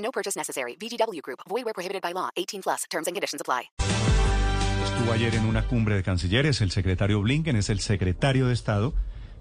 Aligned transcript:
No 0.00 0.10
purchase 0.10 0.36
necessary. 0.36 0.76
VGW 0.76 1.22
Group. 1.22 1.40
Void 1.48 1.64
where 1.64 1.74
prohibited 1.74 2.02
by 2.02 2.12
law. 2.12 2.30
18 2.36 2.62
plus. 2.62 2.84
Terms 2.90 3.06
and 3.06 3.14
conditions 3.14 3.40
apply. 3.40 3.70
Estuvo 4.84 5.12
ayer 5.12 5.34
en 5.34 5.46
una 5.46 5.66
cumbre 5.66 5.94
de 5.94 6.02
cancilleres. 6.02 6.60
El 6.60 6.70
secretario 6.70 7.20
Blinken 7.20 7.56
es 7.56 7.70
el 7.70 7.80
secretario 7.80 8.46
de 8.48 8.54
Estado 8.54 8.92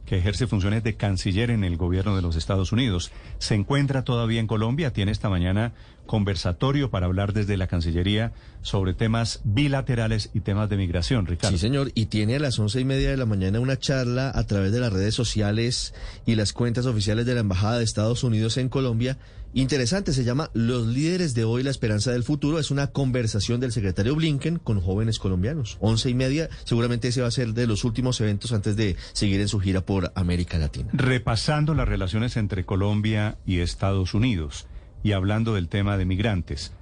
que 0.05 0.17
ejerce 0.17 0.47
funciones 0.47 0.83
de 0.83 0.95
canciller 0.95 1.51
en 1.51 1.63
el 1.63 1.77
gobierno 1.77 2.15
de 2.15 2.21
los 2.21 2.35
Estados 2.35 2.71
Unidos. 2.71 3.11
Se 3.37 3.55
encuentra 3.55 4.03
todavía 4.03 4.39
en 4.39 4.47
Colombia. 4.47 4.91
Tiene 4.91 5.11
esta 5.11 5.29
mañana 5.29 5.73
conversatorio 6.09 6.89
para 6.89 7.05
hablar 7.05 7.33
desde 7.33 7.55
la 7.55 7.67
Cancillería 7.67 8.33
sobre 8.63 8.95
temas 8.95 9.41
bilaterales 9.43 10.31
y 10.33 10.39
temas 10.39 10.67
de 10.67 10.75
migración, 10.75 11.27
Ricardo. 11.27 11.55
Sí, 11.55 11.61
señor, 11.61 11.91
y 11.93 12.07
tiene 12.07 12.37
a 12.37 12.39
las 12.39 12.57
once 12.57 12.79
y 12.79 12.83
media 12.83 13.11
de 13.11 13.15
la 13.15 13.27
mañana 13.27 13.59
una 13.59 13.77
charla 13.77 14.31
a 14.33 14.43
través 14.47 14.71
de 14.71 14.79
las 14.79 14.91
redes 14.91 15.13
sociales 15.13 15.93
y 16.25 16.33
las 16.33 16.51
cuentas 16.51 16.87
oficiales 16.87 17.27
de 17.27 17.35
la 17.35 17.41
Embajada 17.41 17.77
de 17.77 17.83
Estados 17.83 18.23
Unidos 18.23 18.57
en 18.57 18.69
Colombia. 18.69 19.19
Interesante, 19.53 20.11
se 20.11 20.23
llama 20.23 20.49
Los 20.55 20.87
líderes 20.87 21.35
de 21.35 21.43
hoy, 21.43 21.61
la 21.61 21.69
esperanza 21.69 22.11
del 22.11 22.23
futuro. 22.23 22.57
Es 22.57 22.71
una 22.71 22.87
conversación 22.87 23.59
del 23.59 23.71
secretario 23.71 24.15
Blinken 24.15 24.57
con 24.57 24.81
jóvenes 24.81 25.19
colombianos. 25.19 25.77
Once 25.79 26.09
y 26.09 26.15
media, 26.15 26.49
seguramente 26.63 27.09
ese 27.09 27.21
va 27.21 27.27
a 27.27 27.31
ser 27.31 27.53
de 27.53 27.67
los 27.67 27.83
últimos 27.83 28.19
eventos 28.19 28.51
antes 28.51 28.75
de 28.75 28.95
seguir 29.13 29.41
en 29.41 29.47
su 29.47 29.59
gira 29.59 29.81
por 29.81 30.11
América 30.15 30.57
Latina. 30.57 30.89
Repasando 30.91 31.75
las 31.75 31.87
relaciones 31.87 32.35
entre 32.35 32.65
Colombia 32.65 33.37
y 33.45 33.59
Estados 33.59 34.15
Unidos 34.15 34.65
y 35.03 35.13
hablando 35.13 35.55
del 35.55 35.69
tema 35.69 35.97
de 35.97 36.05
migrantes. 36.05 36.75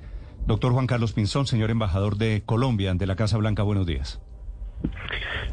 Doctor 0.45 0.73
Juan 0.73 0.87
Carlos 0.87 1.13
Pinzón, 1.13 1.45
señor 1.45 1.71
embajador 1.71 2.17
de 2.17 2.43
Colombia 2.45 2.91
ante 2.91 3.05
la 3.05 3.15
Casa 3.15 3.37
Blanca, 3.37 3.63
buenos 3.63 3.85
días. 3.85 4.21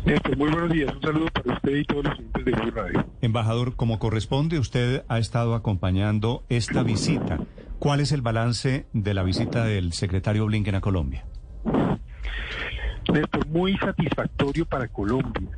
Néstor, 0.04 0.36
muy 0.36 0.50
buenos 0.50 0.70
días. 0.70 0.94
Un 0.94 1.02
saludo 1.02 1.26
para 1.32 1.54
usted 1.54 1.76
y 1.76 1.84
todos 1.84 2.04
los 2.04 2.18
oyentes 2.18 2.44
de 2.44 2.52
Blue 2.52 2.70
Radio. 2.70 3.06
Embajador, 3.22 3.74
como 3.74 3.98
corresponde, 3.98 4.58
usted 4.58 5.02
ha 5.08 5.18
estado 5.18 5.54
acompañando 5.54 6.44
esta 6.48 6.82
visita. 6.82 7.38
¿Cuál 7.78 8.00
es 8.00 8.12
el 8.12 8.22
balance 8.22 8.86
de 8.92 9.14
la 9.14 9.22
visita 9.22 9.64
del 9.64 9.92
secretario 9.92 10.46
Blinken 10.46 10.74
a 10.74 10.80
Colombia? 10.80 11.24
Néstor, 13.12 13.46
muy 13.48 13.76
satisfactorio 13.78 14.66
para 14.66 14.88
Colombia. 14.88 15.50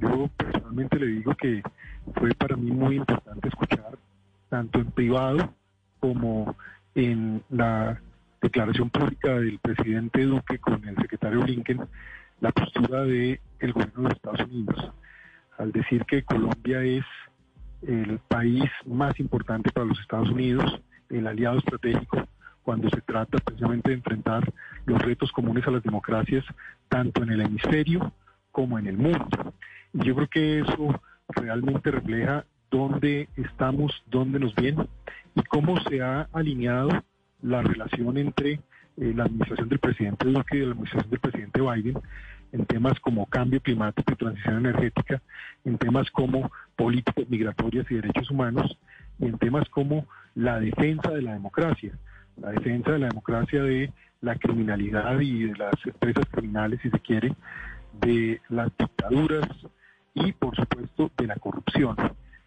Yo 0.00 0.28
personalmente 0.36 0.98
le 0.98 1.06
digo 1.06 1.34
que 1.36 1.62
fue 2.14 2.30
para 2.34 2.56
mí 2.56 2.70
muy 2.70 2.96
importante 2.96 3.48
escuchar, 3.48 3.98
tanto 4.48 4.78
en 4.78 4.90
privado 4.90 5.54
como 6.06 6.54
en 6.94 7.42
la 7.50 8.00
declaración 8.40 8.90
pública 8.90 9.40
del 9.40 9.58
presidente 9.58 10.22
Duque 10.22 10.60
con 10.60 10.86
el 10.86 10.94
secretario 10.98 11.40
Blinken, 11.40 11.80
la 12.40 12.52
postura 12.52 13.02
del 13.02 13.40
el 13.58 13.72
gobierno 13.72 14.08
de 14.08 14.14
Estados 14.14 14.40
Unidos, 14.42 14.92
al 15.58 15.72
decir 15.72 16.04
que 16.04 16.22
Colombia 16.22 16.80
es 16.84 17.04
el 17.82 18.20
país 18.28 18.62
más 18.84 19.18
importante 19.18 19.72
para 19.72 19.86
los 19.86 19.98
Estados 19.98 20.30
Unidos, 20.30 20.80
el 21.08 21.26
aliado 21.26 21.58
estratégico, 21.58 22.22
cuando 22.62 22.88
se 22.90 23.00
trata 23.00 23.38
precisamente 23.38 23.90
de 23.90 23.96
enfrentar 23.96 24.52
los 24.84 25.02
retos 25.02 25.32
comunes 25.32 25.66
a 25.66 25.72
las 25.72 25.82
democracias, 25.82 26.44
tanto 26.88 27.24
en 27.24 27.30
el 27.30 27.40
hemisferio 27.40 28.12
como 28.52 28.78
en 28.78 28.86
el 28.86 28.96
mundo. 28.96 29.54
Y 29.92 30.04
yo 30.04 30.14
creo 30.14 30.28
que 30.28 30.60
eso 30.60 31.00
realmente 31.30 31.90
refleja 31.90 32.44
dónde 32.70 33.28
estamos, 33.36 34.02
dónde 34.10 34.38
nos 34.38 34.54
viene 34.54 34.86
y 35.34 35.42
cómo 35.42 35.80
se 35.88 36.02
ha 36.02 36.28
alineado 36.32 36.90
la 37.42 37.62
relación 37.62 38.16
entre 38.18 38.52
eh, 38.52 38.60
la 39.14 39.24
administración 39.24 39.68
del 39.68 39.78
presidente 39.78 40.26
Duque 40.26 40.56
y 40.56 40.60
la 40.60 40.72
administración 40.72 41.10
del 41.10 41.20
presidente 41.20 41.60
Biden 41.60 41.98
en 42.52 42.66
temas 42.66 42.98
como 43.00 43.26
cambio 43.26 43.60
climático 43.60 44.12
y 44.12 44.16
transición 44.16 44.58
energética, 44.58 45.20
en 45.64 45.78
temas 45.78 46.10
como 46.10 46.50
políticas 46.76 47.28
migratorias 47.28 47.86
y 47.90 47.96
derechos 47.96 48.30
humanos, 48.30 48.78
y 49.18 49.26
en 49.26 49.38
temas 49.38 49.68
como 49.68 50.06
la 50.34 50.60
defensa 50.60 51.10
de 51.10 51.22
la 51.22 51.32
democracia, 51.34 51.92
la 52.36 52.50
defensa 52.52 52.92
de 52.92 52.98
la 53.00 53.08
democracia 53.08 53.62
de 53.62 53.92
la 54.20 54.36
criminalidad 54.36 55.20
y 55.20 55.44
de 55.44 55.56
las 55.56 55.74
empresas 55.84 56.24
criminales, 56.30 56.80
si 56.82 56.90
se 56.90 57.00
quiere, 57.00 57.34
de 58.00 58.40
las 58.48 58.70
dictaduras 58.78 59.48
y, 60.14 60.32
por 60.32 60.54
supuesto, 60.56 61.10
de 61.16 61.26
la 61.26 61.36
corrupción. 61.36 61.96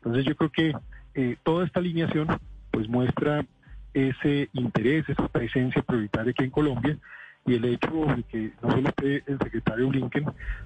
Entonces 0.10 0.26
yo 0.26 0.36
creo 0.36 0.50
que 0.50 0.74
eh, 1.14 1.38
toda 1.44 1.68
esta 1.68 1.80
alineación 1.80 2.28
pues 2.72 2.90
muestra 2.90 3.46
ese 3.94 4.50
interés, 4.54 5.08
esa 5.08 5.28
presencia 5.28 5.84
prioritaria 5.84 6.32
aquí 6.32 6.46
en 6.46 6.50
Colombia 6.50 6.98
y 7.46 7.54
el 7.54 7.66
hecho 7.66 7.92
de 8.16 8.24
que 8.24 8.52
no 8.64 8.72
solo 8.72 8.90
esté 8.90 9.24
el 9.28 9.38
secretario 9.38 9.90
Blinken, 9.90 10.26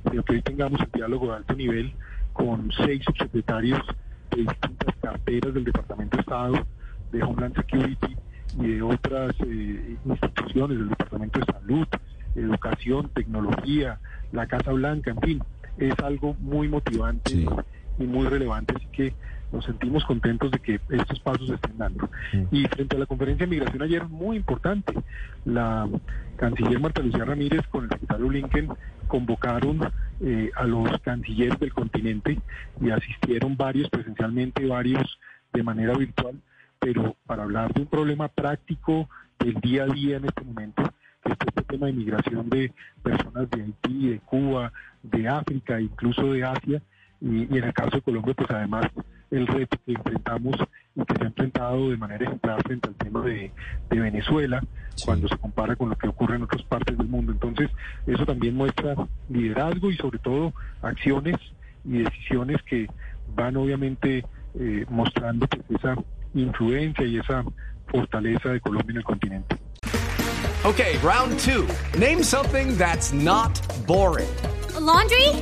sino 0.10 0.24
que 0.24 0.34
hoy 0.36 0.42
tengamos 0.44 0.80
un 0.80 0.88
diálogo 0.94 1.28
de 1.28 1.36
alto 1.36 1.56
nivel 1.56 1.94
con 2.32 2.72
seis 2.72 3.04
subsecretarios 3.04 3.82
de 4.32 4.44
distintas 4.44 4.96
carteras 5.02 5.54
del 5.54 5.66
Departamento 5.66 6.16
de 6.16 6.22
Estado, 6.22 6.68
de 7.12 7.24
Homeland 7.24 7.56
Security 7.58 8.16
y 8.62 8.68
de 8.68 8.82
otras 8.82 9.36
eh, 9.46 9.98
instituciones 10.06 10.78
del 10.78 10.88
Departamento 10.88 11.40
de 11.42 11.46
Salud, 11.52 11.88
Educación, 12.34 13.10
Tecnología, 13.10 14.00
la 14.32 14.48
Casa 14.48 14.72
Blanca, 14.72 15.12
en 15.12 15.20
fin, 15.20 15.44
es 15.78 16.00
algo 16.00 16.34
muy 16.40 16.70
motivante. 16.70 17.46
Y 18.00 18.04
muy 18.04 18.28
relevante, 18.28 18.74
así 18.76 18.88
que 18.88 19.14
nos 19.54 19.66
sentimos 19.66 20.04
contentos 20.06 20.52
de 20.52 20.60
que 20.60 20.80
estos 20.90 21.20
pasos 21.20 21.48
se 21.48 21.54
estén 21.54 21.78
dando. 21.78 22.10
Y 22.52 22.66
frente 22.66 22.96
a 22.96 23.00
la 23.00 23.06
conferencia 23.06 23.46
de 23.46 23.52
migración 23.52 23.84
ayer, 23.84 24.08
muy 24.08 24.36
importante, 24.38 24.94
la 25.46 25.88
canciller 26.38 26.80
Marta 26.80 27.04
Lucía 27.04 27.24
Ramírez 27.24 27.62
con 27.68 27.84
el 27.84 27.90
secretario 27.92 28.28
Blinken 28.28 28.70
convocaron 29.08 29.80
eh, 30.22 30.50
a 30.56 30.64
los 30.66 31.00
cancilleres 31.02 31.60
del 31.60 31.72
continente 31.72 32.40
y 32.82 32.90
asistieron 32.90 33.56
varios 33.56 33.90
presencialmente, 33.90 34.66
varios 34.66 35.20
de 35.54 35.62
manera 35.62 35.96
virtual, 35.96 36.42
pero 36.80 37.16
para 37.28 37.44
hablar 37.44 37.72
de 37.74 37.82
un 37.82 37.88
problema 37.88 38.28
práctico 38.30 39.08
del 39.38 39.54
día 39.56 39.84
a 39.84 39.88
día 39.88 40.18
en 40.18 40.26
este 40.26 40.42
momento, 40.44 40.84
que 41.24 41.32
es 41.32 41.38
este 41.46 41.62
tema 41.62 41.86
de 41.86 41.94
migración 41.94 42.50
de 42.50 42.74
personas 43.04 43.50
de 43.52 43.62
Haití, 43.62 44.10
de 44.10 44.20
Cuba, 44.20 44.74
de 45.04 45.28
África, 45.28 45.80
incluso 45.80 46.34
de 46.34 46.44
Asia, 46.44 46.82
y, 47.24 47.54
y 47.56 47.58
en 47.58 47.64
el 47.64 47.74
caso 47.74 47.92
de 47.98 48.02
Colombia, 48.02 48.34
pues 48.36 48.52
además 48.52 48.86
el 49.32 49.48
reto 49.48 49.78
que 49.86 49.94
enfrentamos 49.94 50.56
y 50.96 51.04
que 51.06 51.16
se 51.16 51.24
ha 51.24 51.28
enfrentado 51.28 51.90
de 51.90 51.98
manera 51.98 52.26
ejemplar 52.26 52.62
frente 52.64 52.90
al 52.90 52.96
tema 52.96 53.22
de, 53.22 53.52
de 53.90 54.00
Venezuela, 54.00 54.62
Sí. 54.96 55.06
cuando 55.08 55.28
se 55.28 55.36
compara 55.38 55.76
con 55.76 55.90
lo 55.90 55.96
que 55.98 56.08
ocurre 56.08 56.36
en 56.36 56.44
otras 56.44 56.62
partes 56.64 56.96
del 56.96 57.08
mundo. 57.08 57.32
Entonces, 57.32 57.72
eso 58.06 58.28
también 58.28 58.54
muestra 58.56 58.94
liderazgo 59.28 59.90
y 59.90 59.98
sobre 59.98 60.20
todo 60.20 60.54
acciones 60.84 61.38
y 61.84 62.04
decisiones 62.04 62.62
que 62.62 62.88
van 63.36 63.58
obviamente 63.58 64.24
eh, 64.60 64.86
mostrando 64.90 65.48
pues, 65.48 65.64
esa 65.80 65.96
influencia 66.36 67.06
y 67.08 67.18
esa 67.18 67.44
fortaleza 67.88 68.50
de 68.50 68.60
Colombia 68.62 68.92
en 68.92 68.98
el 68.98 69.04
continente. 69.04 69.58
Okay, 70.64 70.98
round 71.04 71.40
two. 71.40 71.66
Name 72.00 72.22
something 72.24 72.78
that's 72.78 73.12
not 73.12 73.60
boring. 73.88 74.30
A 74.76 74.80
laundry? 74.80 75.42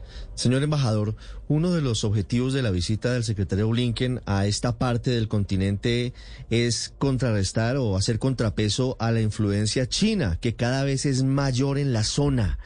Señor 0.35 0.63
embajador, 0.63 1.15
uno 1.49 1.71
de 1.71 1.81
los 1.81 2.03
objetivos 2.03 2.53
de 2.53 2.61
la 2.61 2.71
visita 2.71 3.11
del 3.11 3.23
secretario 3.23 3.67
Blinken 3.69 4.21
a 4.25 4.47
esta 4.47 4.77
parte 4.77 5.11
del 5.11 5.27
continente 5.27 6.13
es 6.49 6.93
contrarrestar 6.97 7.77
o 7.77 7.97
hacer 7.97 8.17
contrapeso 8.17 8.95
a 8.99 9.11
la 9.11 9.21
influencia 9.21 9.87
china, 9.87 10.37
que 10.39 10.55
cada 10.55 10.83
vez 10.83 11.05
es 11.05 11.23
mayor 11.23 11.77
en 11.77 11.93
la 11.93 12.03
zona. 12.03 12.59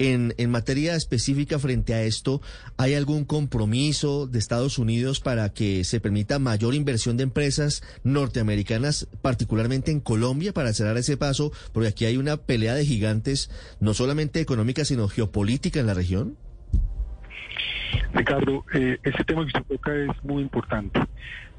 En, 0.00 0.32
materia 0.48 0.94
específica 0.94 1.58
frente 1.58 1.92
a 1.92 2.02
esto, 2.04 2.40
¿hay 2.76 2.94
algún 2.94 3.24
compromiso 3.24 4.28
de 4.28 4.38
Estados 4.38 4.78
Unidos 4.78 5.18
para 5.18 5.52
que 5.52 5.82
se 5.82 5.98
permita 5.98 6.38
mayor 6.38 6.76
inversión 6.76 7.16
de 7.16 7.24
empresas 7.24 7.82
norteamericanas, 8.04 9.08
particularmente 9.22 9.90
en 9.90 9.98
Colombia, 9.98 10.52
para 10.52 10.68
acelerar 10.68 10.98
ese 10.98 11.16
paso? 11.16 11.50
Porque 11.72 11.88
aquí 11.88 12.04
hay 12.04 12.16
una 12.16 12.36
pelea 12.36 12.74
de 12.74 12.86
gigantes, 12.86 13.50
no 13.80 13.92
solamente 13.92 14.38
económica, 14.38 14.84
sino 14.84 15.08
geopolítica 15.08 15.80
en 15.80 15.86
la 15.86 15.94
región. 15.94 16.36
Ricardo, 18.12 18.64
eh, 18.72 18.98
ese 19.02 19.24
tema 19.24 19.42
que 19.42 19.58
usted 19.58 19.76
toca 19.76 19.94
es 19.94 20.24
muy 20.24 20.42
importante. 20.42 21.00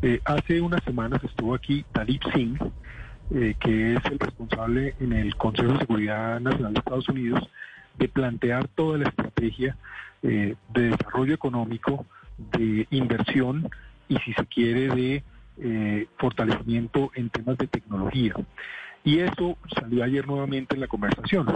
Eh, 0.02 0.22
hace 0.24 0.62
unas 0.62 0.84
semanas 0.84 1.22
estuvo 1.24 1.54
aquí 1.54 1.86
Dalip 1.94 2.24
Singh, 2.34 2.58
eh, 3.36 3.56
que 3.60 3.96
es 3.96 4.06
el 4.06 4.18
responsable 4.18 4.96
en 5.00 5.14
el 5.14 5.36
Consejo 5.36 5.74
de 5.74 5.80
Seguridad 5.80 6.40
Nacional 6.40 6.74
de 6.74 6.80
Estados 6.80 7.10
Unidos 7.10 7.50
de 7.98 8.08
plantear 8.08 8.68
toda 8.70 8.98
la 8.98 9.10
estrategia 9.10 9.76
eh, 10.24 10.56
de 10.70 10.82
desarrollo 10.90 11.34
económico, 11.34 12.06
de 12.38 12.88
inversión 12.92 13.70
y, 14.08 14.18
si 14.20 14.34
se 14.34 14.46
quiere, 14.46 14.90
de 14.90 15.24
fortalecimiento 16.18 17.12
en 17.16 17.30
temas 17.30 17.58
de 17.58 17.68
tecnología. 17.68 18.34
Y 19.04 19.20
eso 19.20 19.58
salió 19.76 20.06
ayer 20.06 20.26
nuevamente 20.26 20.76
en 20.76 20.82
la 20.82 20.88
conversación, 20.88 21.48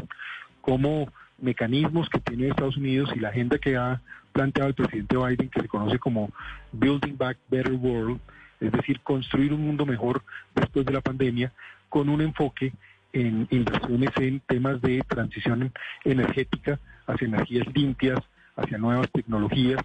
como 0.60 1.08
mecanismos 1.40 2.10
que 2.10 2.20
tiene 2.20 2.48
Estados 2.48 2.78
Unidos 2.78 3.12
y 3.16 3.20
la 3.20 3.30
agenda 3.30 3.58
que 3.58 3.76
ha 3.76 4.02
planteado 4.32 4.70
el 4.70 4.76
presidente 4.76 5.18
Biden, 5.18 5.50
que 5.50 5.62
se 5.62 5.68
conoce 5.68 6.00
como 6.00 6.32
Building 6.72 7.18
Back 7.18 7.38
Better 7.50 7.74
World, 7.74 8.20
es 8.60 8.72
decir, 8.72 9.00
construir 9.02 9.54
un 9.54 9.62
mundo 9.62 9.86
mejor 9.86 10.24
después 10.56 10.86
de 10.86 10.94
la 10.94 11.02
pandemia, 11.02 11.52
con 11.90 12.10
un 12.10 12.22
enfoque 12.22 12.74
en 13.12 13.48
inversiones 13.52 14.10
en 14.18 14.40
temas 14.42 14.82
de 14.82 15.04
transición 15.08 15.72
energética 16.04 16.80
hacia 17.06 17.28
energías 17.28 17.68
limpias, 17.74 18.20
hacia 18.56 18.78
nuevas 18.78 19.10
tecnologías. 19.12 19.82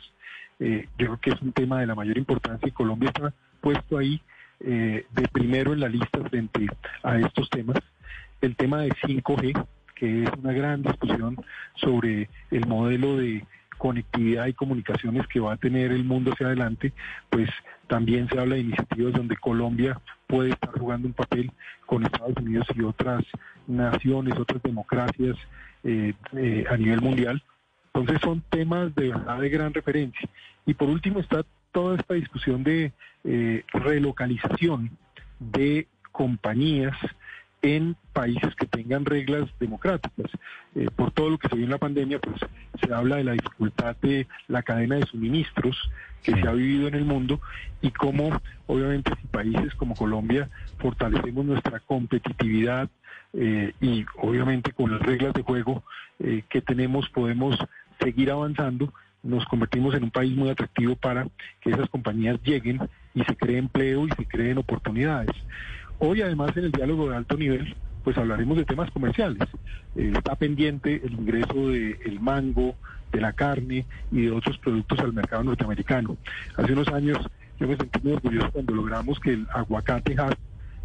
Eh, 0.59 0.89
yo 0.99 1.07
creo 1.07 1.21
que 1.21 1.31
es 1.31 1.43
un 1.43 1.53
tema 1.53 1.81
de 1.81 1.87
la 1.87 1.95
mayor 1.95 2.17
importancia 2.17 2.67
y 2.67 2.73
Colombia 2.73 3.11
está 3.15 3.33
puesto 3.61 3.99
ahí 3.99 4.21
eh, 4.61 5.07
de 5.11 5.29
primero 5.29 5.73
en 5.73 5.81
la 5.81 5.89
lista 5.89 6.21
frente 6.29 6.67
a 7.03 7.19
estos 7.19 7.49
temas. 7.51 7.77
El 8.41 8.57
tema 8.57 8.81
de 8.81 8.91
5G, 8.91 9.67
que 9.99 10.25
es 10.25 10.31
una 10.39 10.53
gran 10.53 10.83
discusión 10.83 11.37
sobre 11.77 12.29
el 12.51 12.67
modelo 12.67 13.17
de 13.17 13.45
conectividad 13.79 14.47
y 14.47 14.53
comunicaciones 14.53 15.27
que 15.29 15.41
va 15.41 15.55
a 15.55 15.57
tener 15.57 15.93
el 15.93 16.05
mundo 16.05 16.33
hacia 16.33 16.47
adelante, 16.47 16.93
pues 17.31 17.49
también 17.87 18.29
se 18.29 18.39
habla 18.39 18.57
de 18.57 18.63
iniciativas 18.63 19.15
donde 19.15 19.37
Colombia 19.37 20.01
puede 20.27 20.51
estar 20.51 20.71
jugando 20.79 21.09
un 21.09 21.15
papel 21.15 21.51
con 21.87 22.05
Estados 22.05 22.37
Unidos 22.37 22.67
y 22.75 22.83
otras 22.83 23.25
naciones, 23.67 24.39
otras 24.39 24.63
democracias 24.63 25.37
eh, 25.85 26.13
eh, 26.37 26.65
a 26.69 26.77
nivel 26.77 27.01
mundial. 27.01 27.43
Entonces 27.95 28.21
son 28.23 28.43
temas 28.51 28.95
de 28.95 29.09
verdad 29.09 29.41
de 29.41 29.49
gran 29.49 29.73
referencia. 29.73 30.29
Y 30.67 30.75
por 30.75 30.89
último 30.89 31.21
está 31.21 31.45
toda 31.73 31.97
esta 31.97 32.15
discusión 32.15 32.63
de 32.63 32.93
eh, 33.25 33.65
relocalización 33.73 34.91
de 35.39 35.87
compañías 36.13 36.97
en 37.63 37.97
países 38.13 38.55
que 38.55 38.67
tengan 38.67 39.05
reglas 39.05 39.49
democráticas. 39.59 40.31
Eh, 40.75 40.89
por 40.95 41.11
todo 41.13 41.31
lo 41.31 41.39
que 41.39 41.49
se 41.49 41.57
vio 41.57 41.65
en 41.65 41.71
la 41.71 41.79
pandemia, 41.79 42.19
pues 42.19 42.37
se 42.81 42.93
habla 42.93 43.17
de 43.17 43.25
la 43.25 43.33
dificultad 43.33 43.97
de 44.03 44.27
la 44.47 44.63
cadena 44.63 44.97
de 44.97 45.07
suministros 45.07 45.77
que 46.23 46.33
se 46.33 46.49
ha 46.49 46.53
vivido 46.53 46.89
en 46.89 46.95
el 46.95 47.05
mundo 47.05 47.41
y 47.81 47.91
cómo, 47.91 48.41
obviamente, 48.67 49.13
si 49.21 49.27
países 49.29 49.75
como 49.75 49.95
Colombia 49.95 50.49
fortalecemos 50.79 51.45
nuestra 51.45 51.81
competitividad 51.81 52.89
eh, 53.33 53.73
y, 53.81 54.05
obviamente, 54.17 54.73
con 54.73 54.91
las 54.91 55.01
reglas 55.01 55.35
de 55.35 55.43
juego 55.43 55.85
eh, 56.19 56.43
que 56.49 56.61
tenemos, 56.61 57.09
podemos 57.11 57.57
seguir 58.01 58.31
avanzando 58.31 58.93
nos 59.23 59.45
convertimos 59.47 59.95
en 59.95 60.05
un 60.05 60.11
país 60.11 60.37
muy 60.37 60.49
atractivo 60.49 60.95
para 60.95 61.27
que 61.61 61.71
esas 61.71 61.89
compañías 61.91 62.41
lleguen 62.45 62.89
y 63.15 63.25
se 63.25 63.37
cree 63.37 63.59
empleo 63.59 64.07
y 64.07 64.11
se 64.13 64.25
creen 64.27 64.59
oportunidades. 64.59 65.35
Hoy 65.99 66.23
además 66.23 66.57
en 66.57 66.65
el 66.65 66.73
diálogo 66.73 67.11
de 67.11 67.17
alto 67.17 67.37
nivel 67.37 67.75
pues 68.09 68.17
hablaremos 68.17 68.57
de 68.57 68.65
temas 68.65 68.91
comerciales. 68.91 69.47
Eh, 69.95 70.13
está 70.17 70.35
pendiente 70.35 71.03
el 71.05 71.13
ingreso 71.13 71.69
del 71.69 72.21
mango, 72.21 72.75
de 73.13 73.21
la 73.21 73.35
carne 73.35 73.85
y 74.11 74.23
de 74.23 74.31
otros 74.31 74.57
productos 74.59 74.99
al 75.01 75.13
mercado 75.13 75.45
norteamericano. 75.45 76.17
Hace 76.57 76.73
unos 76.73 76.89
años 76.89 77.19
yo 77.61 77.69
me 77.69 77.77
sentí 77.77 78.01
muy 78.03 78.13
orgulloso 78.15 78.51
cuando 78.51 78.75
logramos 78.75 79.21
que 79.21 79.35
el 79.35 79.47
aguacate 79.53 80.17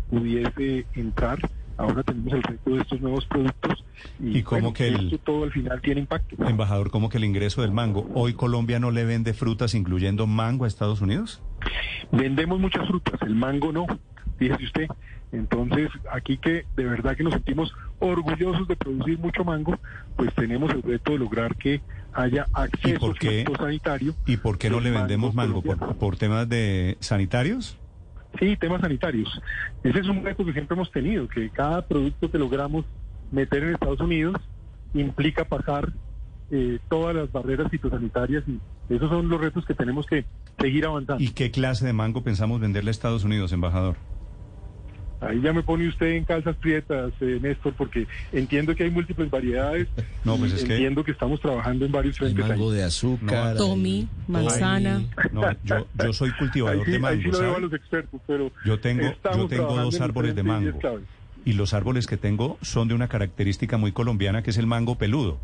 pudiese 0.09 0.85
entrar. 0.95 1.39
Ahora 1.77 2.03
tenemos 2.03 2.33
el 2.33 2.43
resto 2.43 2.69
de 2.71 2.81
estos 2.81 2.99
nuevos 2.99 3.25
productos 3.25 3.85
y, 4.19 4.39
¿Y 4.39 4.43
cómo 4.43 4.73
que 4.73 4.89
el, 4.89 5.05
esto 5.05 5.17
todo 5.19 5.43
al 5.45 5.51
final 5.51 5.79
tiene 5.81 6.01
impacto. 6.01 6.35
Embajador, 6.45 6.91
¿cómo 6.91 7.07
que 7.07 7.17
el 7.17 7.23
ingreso 7.23 7.61
del 7.61 7.71
mango? 7.71 8.09
¿Hoy 8.13 8.33
Colombia 8.33 8.79
no 8.79 8.91
le 8.91 9.05
vende 9.05 9.33
frutas 9.33 9.75
incluyendo 9.75 10.27
mango 10.27 10.65
a 10.65 10.67
Estados 10.67 10.99
Unidos? 10.99 11.41
Vendemos 12.11 12.59
muchas 12.59 12.85
frutas, 12.85 13.19
el 13.21 13.33
mango 13.33 13.71
no 13.71 13.87
fíjese 14.37 14.63
usted. 14.65 14.87
Entonces, 15.31 15.89
aquí 16.11 16.37
que 16.37 16.65
de 16.75 16.85
verdad 16.85 17.17
que 17.17 17.23
nos 17.23 17.33
sentimos 17.33 17.73
orgullosos 17.99 18.67
de 18.67 18.75
producir 18.75 19.17
mucho 19.17 19.43
mango, 19.43 19.79
pues 20.15 20.33
tenemos 20.35 20.71
el 20.71 20.83
reto 20.83 21.13
de 21.13 21.17
lograr 21.17 21.55
que 21.55 21.81
haya 22.13 22.47
acceso 22.53 22.99
por 22.99 23.17
qué, 23.17 23.43
sanitario. 23.57 24.13
¿Y 24.27 24.37
por 24.37 24.57
qué 24.57 24.69
no 24.69 24.79
le 24.79 24.91
vendemos 24.91 25.33
mango? 25.33 25.61
¿Por, 25.61 25.95
¿Por 25.97 26.17
temas 26.17 26.47
de 26.47 26.97
sanitarios? 26.99 27.77
Sí, 28.39 28.55
temas 28.57 28.81
sanitarios. 28.81 29.41
Ese 29.83 29.99
es 29.99 30.07
un 30.07 30.23
reto 30.23 30.45
que 30.45 30.53
siempre 30.53 30.75
hemos 30.75 30.91
tenido, 30.91 31.27
que 31.27 31.49
cada 31.49 31.85
producto 31.87 32.29
que 32.29 32.37
logramos 32.37 32.85
meter 33.31 33.63
en 33.63 33.73
Estados 33.73 33.99
Unidos 33.99 34.35
implica 34.93 35.45
pasar 35.45 35.91
eh, 36.51 36.79
todas 36.89 37.15
las 37.15 37.31
barreras 37.31 37.69
fitosanitarias 37.71 38.43
y 38.47 38.59
esos 38.89 39.09
son 39.09 39.27
los 39.29 39.41
retos 39.41 39.65
que 39.65 39.73
tenemos 39.73 40.05
que 40.05 40.25
seguir 40.59 40.85
avanzando. 40.85 41.23
¿Y 41.23 41.29
qué 41.29 41.49
clase 41.51 41.85
de 41.85 41.93
mango 41.93 42.23
pensamos 42.23 42.59
venderle 42.59 42.89
a 42.89 42.91
Estados 42.91 43.23
Unidos, 43.23 43.51
embajador? 43.53 43.95
Ahí 45.27 45.41
ya 45.41 45.53
me 45.53 45.63
pone 45.63 45.87
usted 45.87 46.07
en 46.07 46.23
calzas 46.25 46.55
prietas, 46.57 47.11
eh, 47.21 47.39
Néstor, 47.41 47.73
porque 47.73 48.07
entiendo 48.31 48.75
que 48.75 48.83
hay 48.83 48.89
múltiples 48.89 49.29
variedades. 49.29 49.87
No, 50.23 50.37
pues 50.37 50.53
es 50.53 50.63
entiendo 50.63 51.01
que... 51.01 51.07
que 51.07 51.11
estamos 51.11 51.39
trabajando 51.39 51.85
en 51.85 51.91
varios 51.91 52.17
frentes. 52.17 52.43
Hay 52.43 52.51
mango 52.51 52.71
ahí. 52.71 52.77
de 52.77 52.83
azúcar. 52.83 53.53
No, 53.53 53.57
Tommy, 53.57 54.07
manzana. 54.27 55.01
No, 55.31 55.43
yo, 55.63 55.87
yo 56.03 56.13
soy 56.13 56.31
cultivador 56.31 56.79
ahí 56.79 56.85
sí, 56.85 56.91
de 56.91 56.99
mango. 56.99 57.15
ahí 57.15 57.21
sí 57.21 57.27
lo 57.27 57.33
¿sabe? 57.33 57.45
dejo 57.45 57.57
a 57.57 57.61
los 57.61 57.73
expertos, 57.73 58.21
pero 58.27 58.51
Yo 58.65 58.79
tengo, 58.79 59.13
yo 59.35 59.47
tengo 59.47 59.75
dos 59.75 60.01
árboles 60.01 60.35
de 60.35 60.43
mango. 60.43 60.79
Y 61.45 61.53
los 61.53 61.73
árboles 61.73 62.07
que 62.07 62.17
tengo 62.17 62.57
son 62.61 62.87
de 62.87 62.93
una 62.93 63.07
característica 63.09 63.77
muy 63.77 63.91
colombiana 63.91 64.43
que 64.43 64.51
es 64.51 64.57
el 64.57 64.67
mango 64.67 64.97
peludo. 64.97 65.39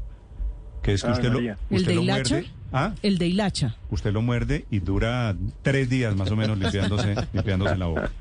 Que 0.81 0.93
es 0.93 1.01
que 1.01 1.07
Ay, 1.07 1.13
usted 1.13 1.29
lo, 1.29 1.33
María. 1.35 1.57
¿El 1.69 1.77
usted 1.77 1.89
de 1.89 1.95
lo 1.95 2.03
muerde. 2.03 2.45
¿Ah? 2.71 2.93
El 3.01 3.17
de 3.17 3.27
hilacha. 3.27 3.75
Usted 3.89 4.13
lo 4.13 4.21
muerde 4.21 4.65
y 4.69 4.79
dura 4.79 5.35
tres 5.61 5.89
días 5.89 6.15
más 6.15 6.29
o 6.31 6.35
menos 6.35 6.57
limpiándose, 6.57 7.15
limpiándose 7.33 7.77
la 7.77 7.85
boca. 7.87 8.11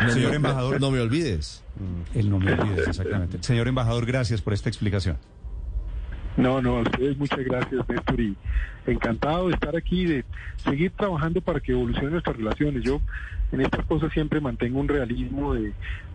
No, 0.00 0.10
Señor 0.10 0.30
no, 0.30 0.36
embajador. 0.36 0.80
No 0.80 0.90
me 0.90 1.00
olvides. 1.00 1.62
El 2.14 2.28
no 2.28 2.38
me 2.38 2.52
olvides, 2.52 2.88
exactamente. 2.88 3.38
Señor 3.40 3.68
embajador, 3.68 4.04
gracias 4.04 4.40
por 4.42 4.52
esta 4.52 4.68
explicación. 4.68 5.16
No, 6.36 6.62
no, 6.62 6.78
a 6.78 6.80
ustedes 6.82 7.16
muchas 7.18 7.40
gracias, 7.40 7.86
Néstor, 7.88 8.20
y 8.20 8.36
encantado 8.86 9.48
de 9.48 9.54
estar 9.54 9.76
aquí, 9.76 10.06
de 10.06 10.24
seguir 10.64 10.90
trabajando 10.92 11.42
para 11.42 11.60
que 11.60 11.72
evolucionen 11.72 12.12
nuestras 12.12 12.36
relaciones. 12.36 12.82
Yo 12.82 13.00
en 13.52 13.60
estas 13.60 13.84
cosas 13.84 14.10
siempre 14.12 14.40
mantengo 14.40 14.80
un 14.80 14.88
realismo 14.88 15.54
de, 15.54 15.72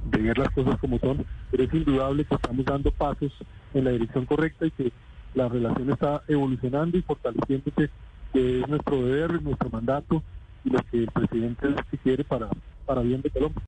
de 0.09 0.17
ver 0.17 0.37
las 0.37 0.49
cosas 0.49 0.77
como 0.79 0.97
son, 0.99 1.23
pero 1.51 1.63
es 1.63 1.73
indudable 1.73 2.25
que 2.25 2.33
estamos 2.33 2.65
dando 2.65 2.91
pasos 2.91 3.31
en 3.75 3.83
la 3.85 3.91
dirección 3.91 4.25
correcta 4.25 4.65
y 4.65 4.71
que 4.71 4.91
la 5.33 5.47
relación 5.47 5.89
está 5.91 6.23
evolucionando 6.27 6.97
y 6.97 7.01
fortaleciéndose, 7.01 7.89
que 8.33 8.61
es 8.61 8.67
nuestro 8.67 9.03
deber, 9.03 9.41
nuestro 9.41 9.69
mandato 9.69 10.23
y 10.63 10.69
lo 10.69 10.79
que 10.91 10.97
el 10.99 11.07
presidente 11.07 11.75
quiere 12.03 12.23
para, 12.23 12.49
para 12.85 13.01
bien 13.01 13.21
de 13.21 13.29
Colombia. 13.29 13.61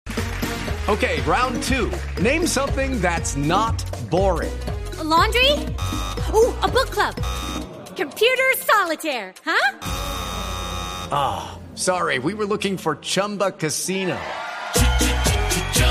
Okay, 0.88 1.22
round 1.22 1.62
two. 1.64 1.92
Name 2.22 2.48
something 2.48 3.00
that's 3.00 3.36
not 3.38 3.84
boring. 4.10 4.52
A 5.00 5.04
laundry? 5.04 5.52
Ooh, 6.34 6.54
a 6.64 6.68
book 6.68 6.90
club. 6.90 7.16
Computer 7.96 8.54
solitaire, 8.58 9.34
huh? 9.46 9.78
Sorry, 11.76 12.20
we 12.20 12.34
were 12.34 12.46
looking 12.46 12.76
for 12.78 12.98
Chumba 12.98 13.52
Casino. 13.52 14.18